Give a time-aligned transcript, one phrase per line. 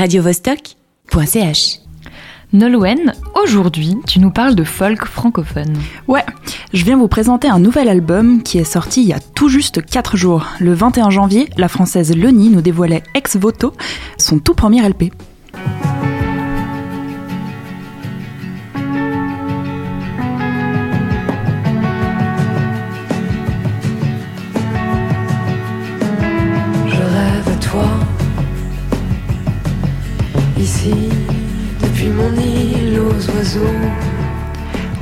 [0.00, 1.80] radiovostok.ch.
[2.54, 3.12] Nolwenn,
[3.44, 5.76] aujourd'hui, tu nous parles de folk francophone.
[6.08, 6.24] Ouais,
[6.72, 9.84] je viens vous présenter un nouvel album qui est sorti il y a tout juste
[9.84, 10.46] 4 jours.
[10.58, 13.74] Le 21 janvier, la française Leni nous dévoilait Ex Voto,
[14.16, 15.12] son tout premier LP.
[32.02, 33.04] Aux.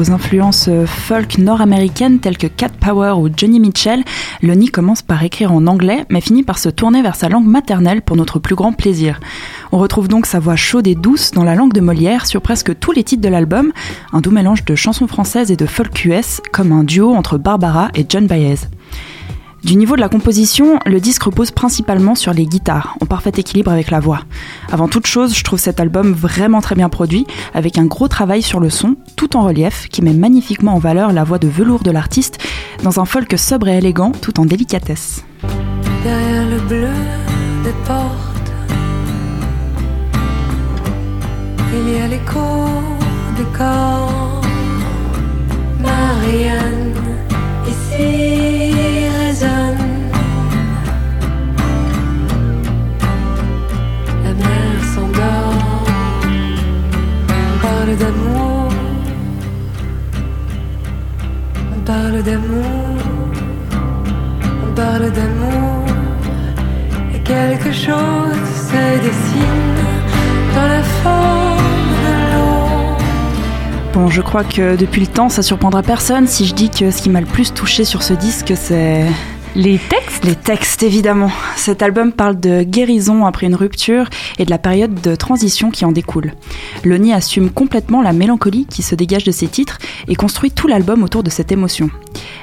[0.00, 4.02] Aux influences folk nord-américaines telles que Cat Power ou Johnny Mitchell,
[4.42, 8.02] Leni commence par écrire en anglais mais finit par se tourner vers sa langue maternelle
[8.02, 9.20] pour notre plus grand plaisir.
[9.72, 12.78] On retrouve donc sa voix chaude et douce dans la langue de Molière sur presque
[12.78, 13.72] tous les titres de l'album,
[14.12, 17.90] un doux mélange de chansons françaises et de folk US comme un duo entre Barbara
[17.94, 18.68] et John Baez.
[19.66, 23.72] Du niveau de la composition, le disque repose principalement sur les guitares, en parfait équilibre
[23.72, 24.20] avec la voix.
[24.70, 28.42] Avant toute chose, je trouve cet album vraiment très bien produit, avec un gros travail
[28.42, 31.82] sur le son, tout en relief, qui met magnifiquement en valeur la voix de velours
[31.82, 32.38] de l'artiste,
[32.84, 35.24] dans un folk sobre et élégant, tout en délicatesse.
[61.86, 62.64] Parle d'amour.
[64.66, 65.86] On parle d'amour.
[67.14, 69.76] Et quelque chose se dessine
[70.54, 71.58] dans la forme
[72.04, 72.96] de l'eau.
[73.94, 77.00] Bon, je crois que depuis le temps, ça surprendra personne si je dis que ce
[77.00, 79.06] qui m'a le plus touché sur ce disque, c'est
[79.58, 80.26] Les textes?
[80.26, 81.30] Les textes, évidemment.
[81.56, 84.06] Cet album parle de guérison après une rupture
[84.38, 86.34] et de la période de transition qui en découle.
[86.84, 89.78] Loni assume complètement la mélancolie qui se dégage de ses titres
[90.08, 91.88] et construit tout l'album autour de cette émotion.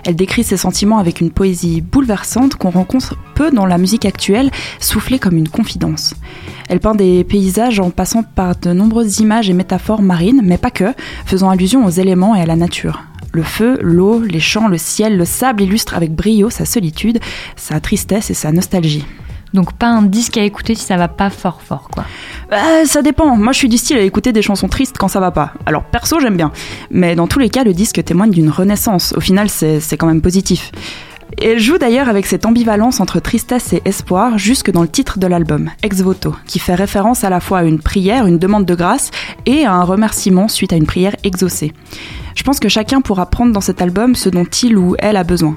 [0.08, 4.50] Elle décrit ses sentiments avec une poésie bouleversante qu'on rencontre peu dans la musique actuelle,
[4.80, 6.16] soufflée comme une confidence.
[6.68, 10.72] Elle peint des paysages en passant par de nombreuses images et métaphores marines, mais pas
[10.72, 10.92] que,
[11.28, 13.04] faisant allusion aux éléments et à la nature.
[13.34, 17.20] Le feu, l'eau, les champs, le ciel, le sable illustrent avec brio sa solitude,
[17.56, 19.06] sa tristesse et sa nostalgie.
[19.54, 22.06] Donc pas un disque à écouter si ça va pas fort fort quoi.
[22.52, 23.36] Euh, ça dépend.
[23.36, 25.54] Moi, je suis du style à écouter des chansons tristes quand ça va pas.
[25.66, 26.52] Alors, perso, j'aime bien.
[26.92, 29.14] Mais dans tous les cas, le disque témoigne d'une renaissance.
[29.18, 30.72] Au final, c'est c'est quand même positif.
[31.42, 35.28] Elle joue d'ailleurs avec cette ambivalence entre tristesse et espoir jusque dans le titre de
[35.28, 38.76] l'album, Ex Voto, qui fait référence à la fois à une prière, une demande de
[38.76, 39.12] grâce,
[39.46, 41.74] et à un remerciement suite à une prière exaucée.
[42.36, 45.24] Je pense que chacun pourra prendre dans cet album ce dont il ou elle a
[45.24, 45.56] besoin.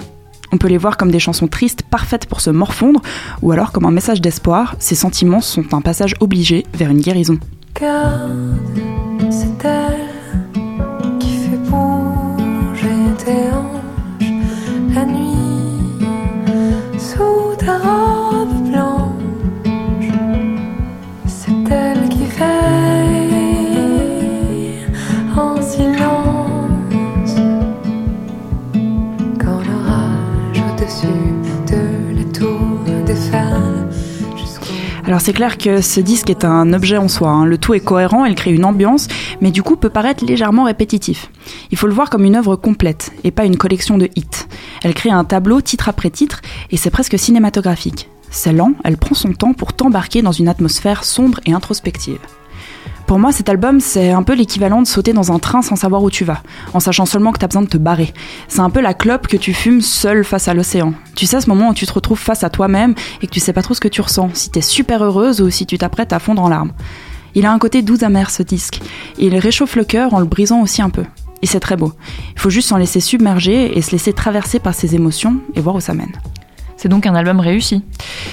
[0.52, 3.02] On peut les voir comme des chansons tristes parfaites pour se morfondre,
[3.42, 7.38] ou alors comme un message d'espoir, ces sentiments sont un passage obligé vers une guérison.
[17.66, 18.65] probably
[35.06, 37.46] Alors c'est clair que ce disque est un objet en soi, hein.
[37.46, 39.06] le tout est cohérent, elle crée une ambiance,
[39.40, 41.30] mais du coup peut paraître légèrement répétitif.
[41.70, 44.48] Il faut le voir comme une œuvre complète, et pas une collection de hits.
[44.82, 46.40] Elle crée un tableau titre après titre,
[46.72, 48.08] et c'est presque cinématographique.
[48.30, 52.18] C'est lent, elle prend son temps pour t'embarquer dans une atmosphère sombre et introspective.
[53.06, 56.02] Pour moi, cet album, c'est un peu l'équivalent de sauter dans un train sans savoir
[56.02, 56.42] où tu vas,
[56.74, 58.12] en sachant seulement que t'as besoin de te barrer.
[58.48, 60.92] C'est un peu la clope que tu fumes seul face à l'océan.
[61.14, 63.52] Tu sais, ce moment où tu te retrouves face à toi-même et que tu sais
[63.52, 66.18] pas trop ce que tu ressens, si t'es super heureuse ou si tu t'apprêtes à
[66.18, 66.72] fondre en larmes.
[67.34, 68.80] Il a un côté doux amer ce disque,
[69.18, 71.04] il réchauffe le cœur en le brisant aussi un peu.
[71.42, 71.92] Et c'est très beau.
[72.34, 75.76] Il faut juste s'en laisser submerger et se laisser traverser par ses émotions et voir
[75.76, 76.12] où ça mène.
[76.86, 77.82] C'est donc un album réussi.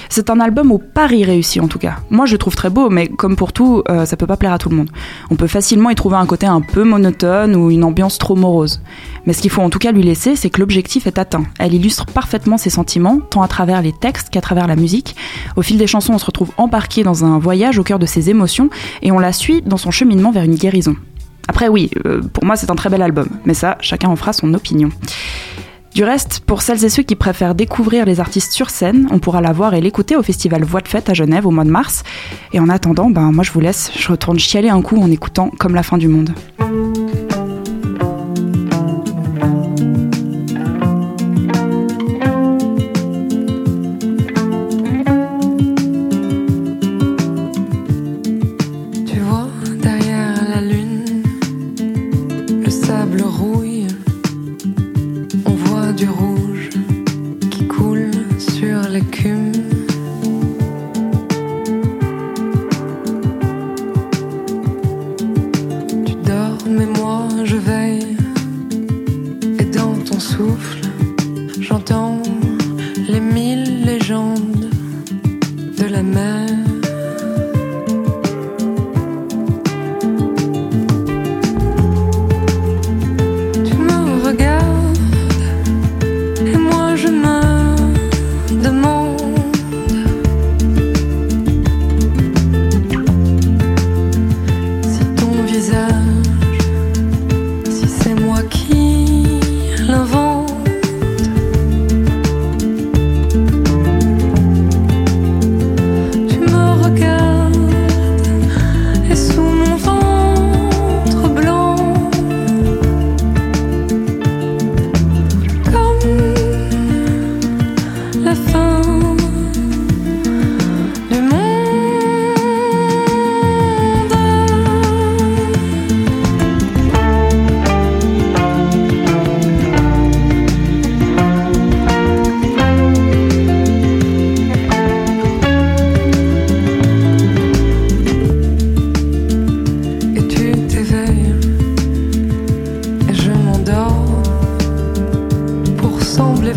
[0.08, 1.96] C'est un album au pari réussi en tout cas.
[2.10, 4.52] Moi je le trouve très beau, mais comme pour tout, euh, ça peut pas plaire
[4.52, 4.90] à tout le monde.
[5.32, 8.80] On peut facilement y trouver un côté un peu monotone ou une ambiance trop morose.
[9.26, 11.42] Mais ce qu'il faut en tout cas lui laisser, c'est que l'objectif est atteint.
[11.58, 15.16] Elle illustre parfaitement ses sentiments, tant à travers les textes qu'à travers la musique.
[15.56, 18.30] Au fil des chansons, on se retrouve embarqué dans un voyage au cœur de ses
[18.30, 18.70] émotions
[19.02, 20.94] et on la suit dans son cheminement vers une guérison.
[21.48, 24.32] Après oui, euh, pour moi c'est un très bel album, mais ça, chacun en fera
[24.32, 24.90] son opinion.
[25.94, 29.40] Du reste, pour celles et ceux qui préfèrent découvrir les artistes sur scène, on pourra
[29.40, 32.02] la voir et l'écouter au festival Voix de Fête à Genève au mois de mars.
[32.52, 35.50] Et en attendant, ben moi je vous laisse, je retourne chialer un coup en écoutant
[35.56, 36.34] Comme la fin du monde.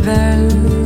[0.04, 0.77] Then.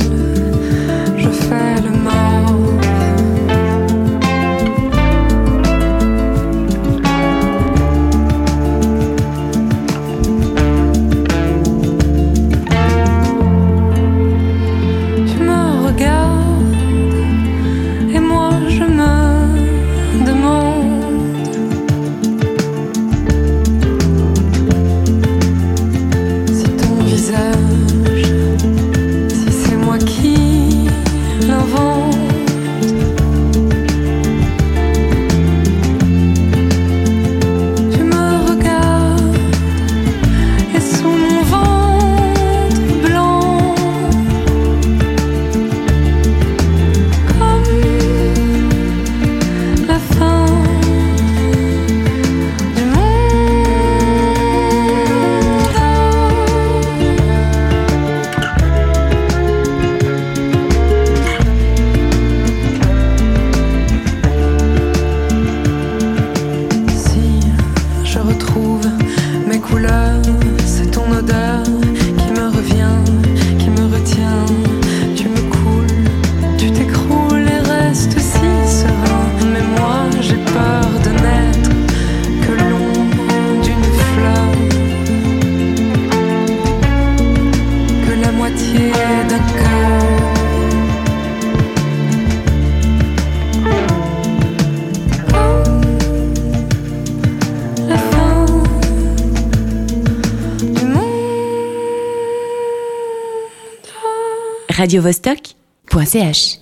[104.82, 106.61] radiovostok.ch